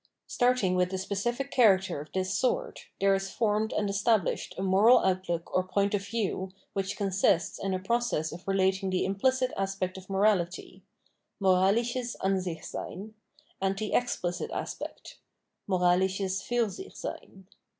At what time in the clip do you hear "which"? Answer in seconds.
6.73-6.97